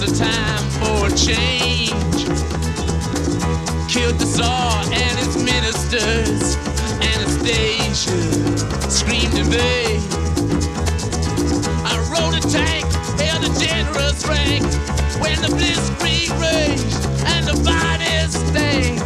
was 0.00 0.10
a 0.10 0.24
time 0.24 0.70
for 0.80 1.06
a 1.06 1.10
change. 1.10 2.24
Killed 3.92 4.16
the 4.18 4.24
Tsar 4.24 4.84
and 4.84 5.18
its 5.18 5.36
ministers. 5.36 6.56
Anastasia 7.12 8.16
screamed 8.88 9.36
in 9.36 9.50
vain. 9.50 10.00
I 11.84 11.92
rode 12.10 12.36
a 12.36 12.48
tank, 12.48 12.86
held 13.20 13.44
a 13.44 13.52
generous 13.60 14.26
rank. 14.26 14.64
When 15.20 15.36
the 15.42 15.48
blitzkrieg 15.58 16.30
raged 16.40 16.96
and 17.26 17.46
the 17.46 17.56
bodies 17.62 18.32
stank. 18.48 19.02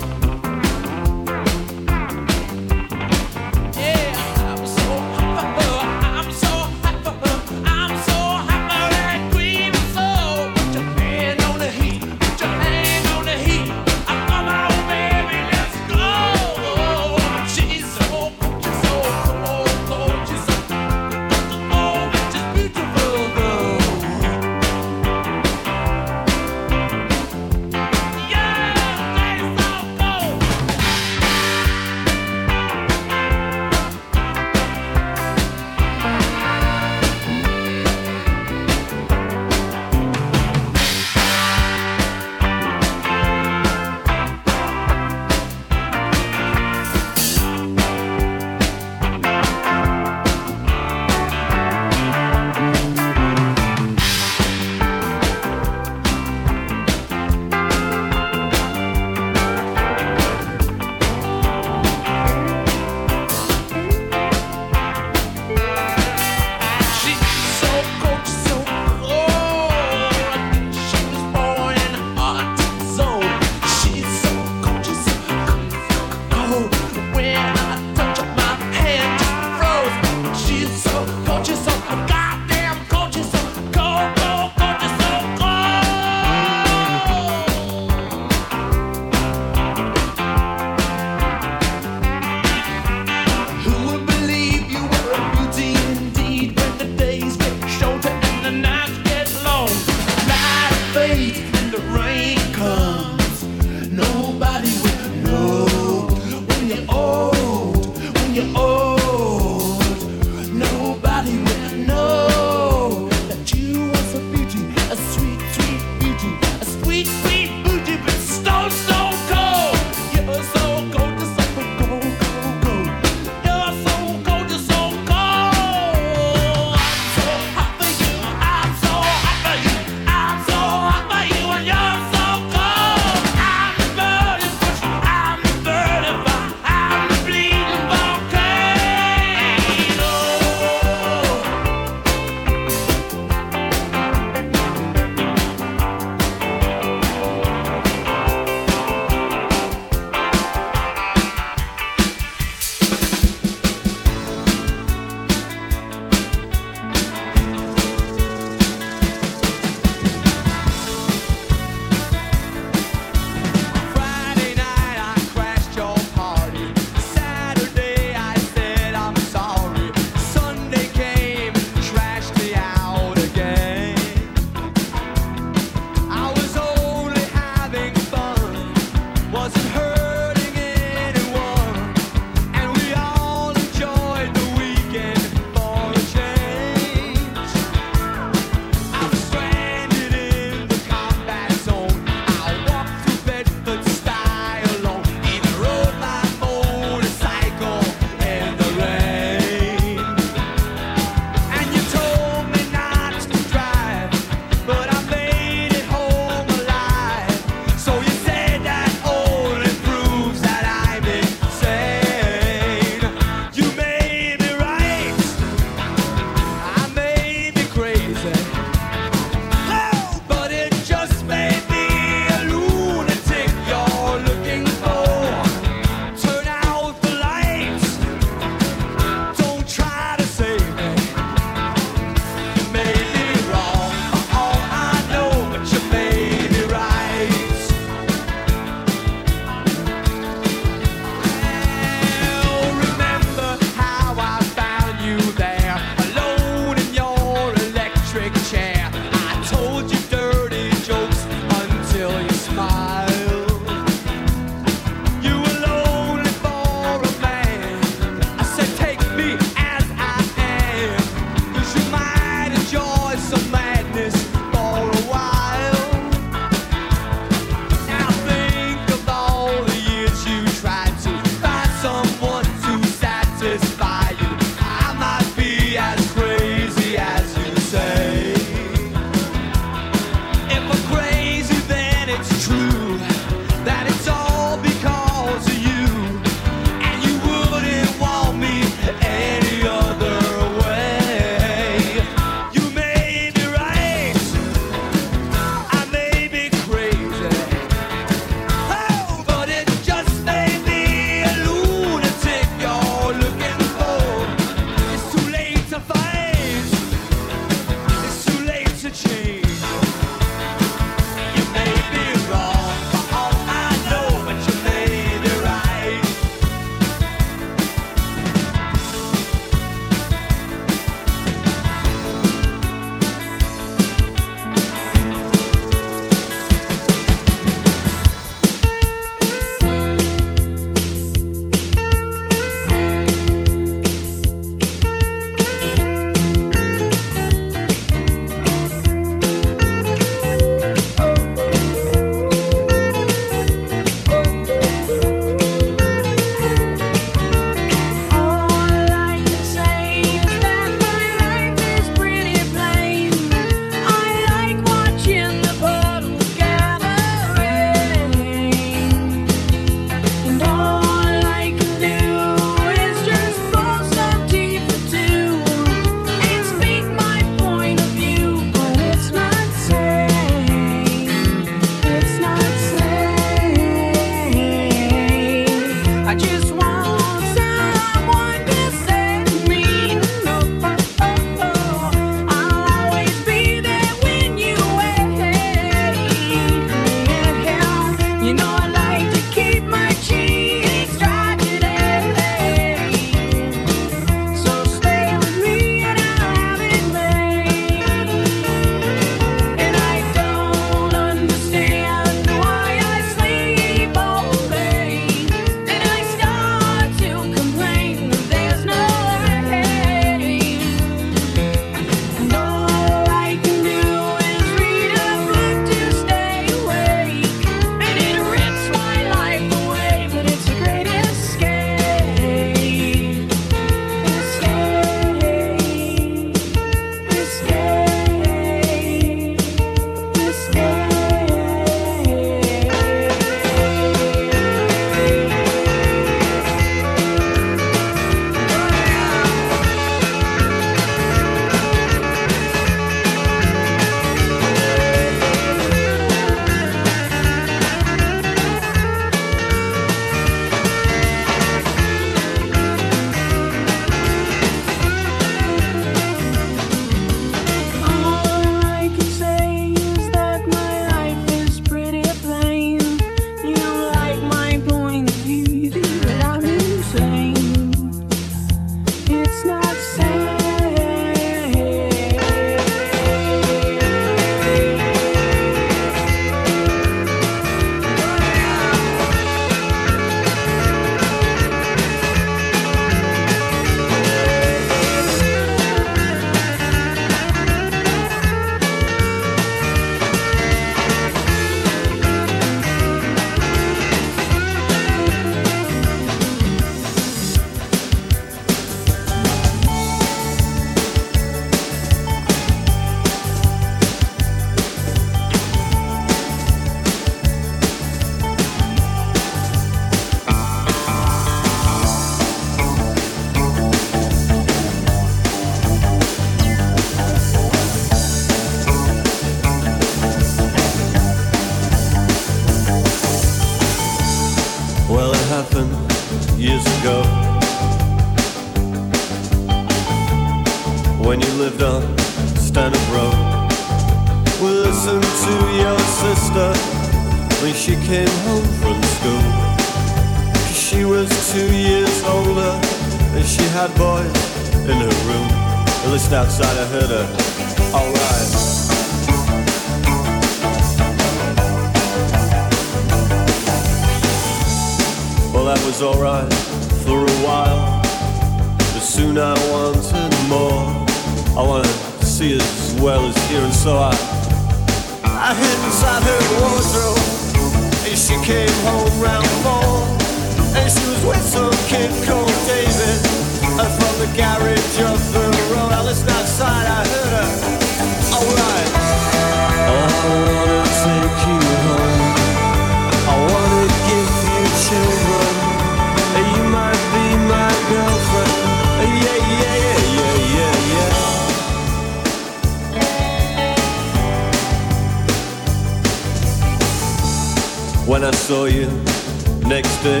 be? 599.82 600.00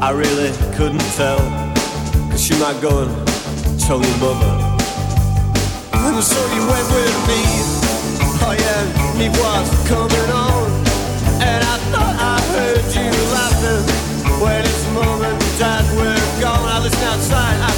I 0.00 0.10
really 0.10 0.52
couldn't 0.76 1.06
tell. 1.16 1.38
Cause 2.30 2.48
you 2.48 2.56
might 2.58 2.78
go 2.82 3.04
and 3.04 3.10
tell 3.80 4.00
your 4.00 4.18
mother. 4.18 4.52
And 5.92 6.22
so 6.22 6.40
you 6.52 6.62
went 6.68 6.88
with 6.92 7.16
me. 7.28 7.40
Oh 8.44 8.52
yeah, 8.52 9.16
me 9.16 9.28
was 9.30 9.68
coming 9.88 10.30
on. 10.30 10.68
And 11.40 11.64
I 11.64 11.76
thought 11.92 12.16
I 12.20 12.36
heard 12.52 12.84
you 12.92 13.10
laughing. 13.32 13.84
When 14.42 14.60
it's 14.60 14.84
moment 14.92 15.40
and 15.62 15.86
we're 15.96 16.40
gone, 16.40 16.68
I 16.68 16.80
listen 16.82 17.04
outside. 17.04 17.60
I 17.60 17.71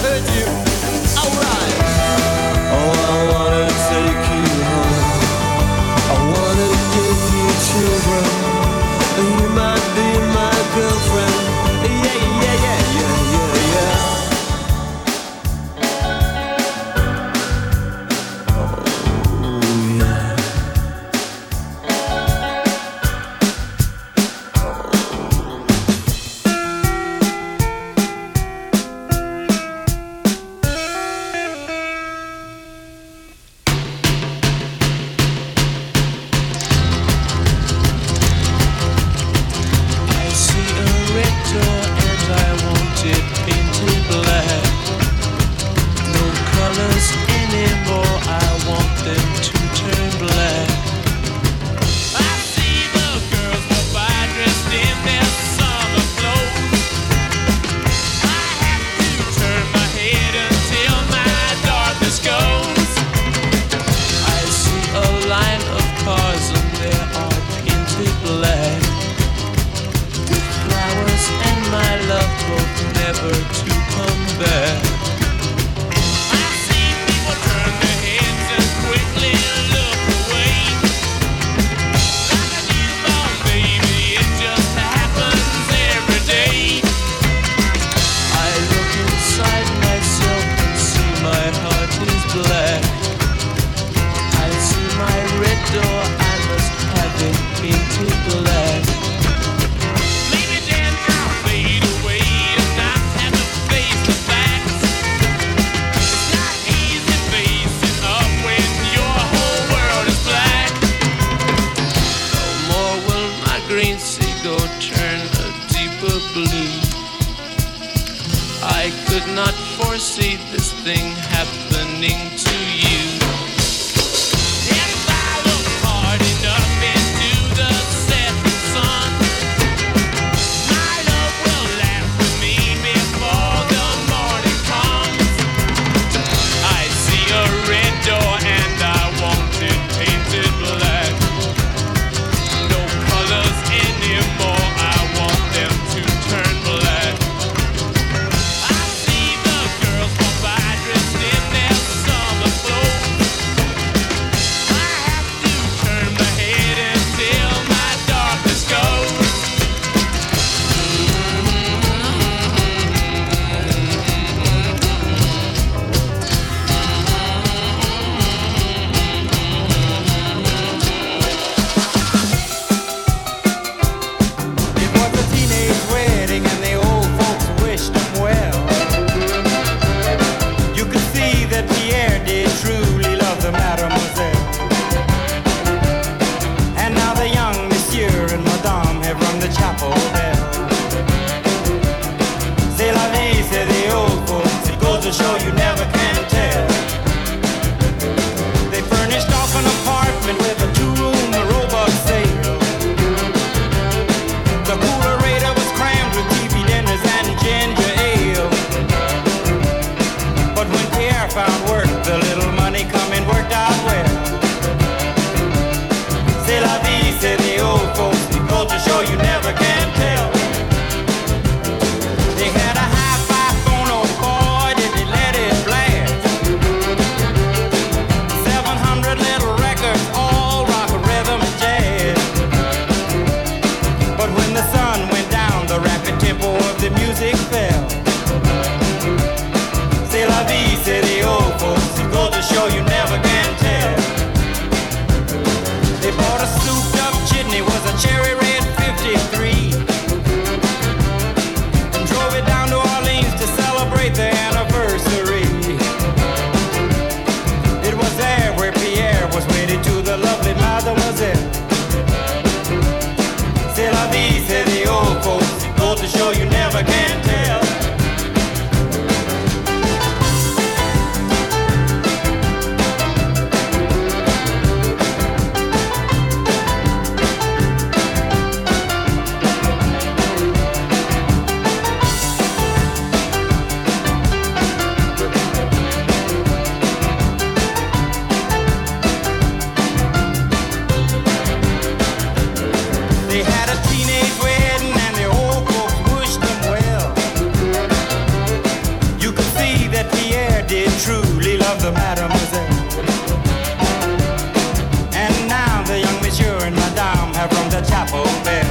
faire. 308.43 308.67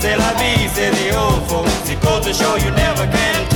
C'est 0.00 0.16
la 0.16 0.32
vie, 0.34 0.68
c'est 0.74 0.90
the 0.90 1.16
old 1.16 1.42
folks. 1.48 1.90
It 1.90 2.00
goes 2.00 2.24
to 2.26 2.32
show 2.32 2.56
you 2.56 2.70
never 2.72 3.06
can 3.06 3.51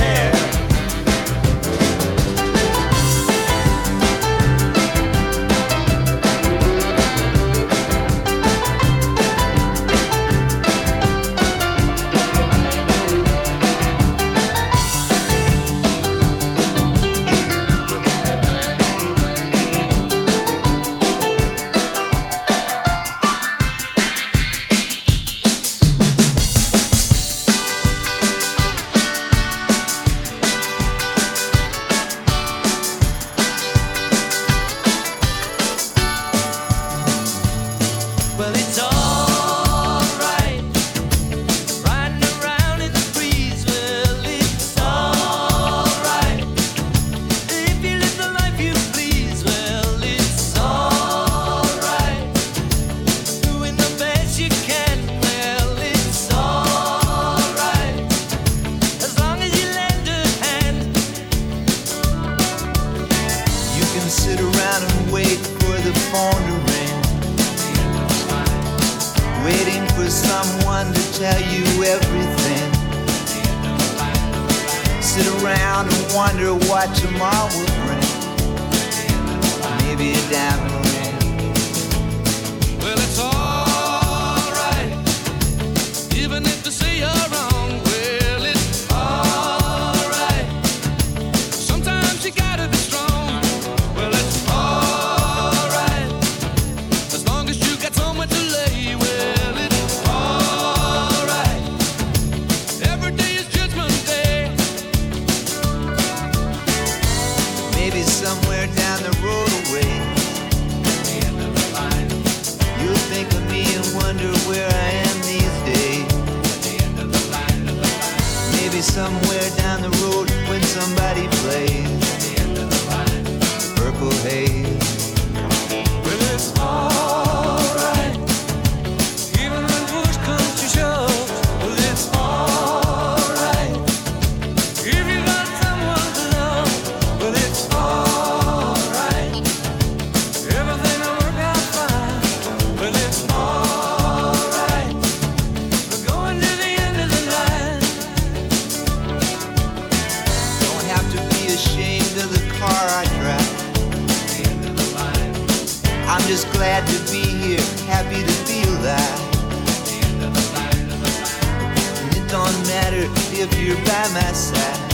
if 163.39 163.59
you're 163.59 163.75
by 163.85 164.07
my 164.13 164.31
side. 164.31 164.86